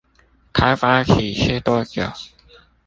[0.51, 2.01] 開發期是多久？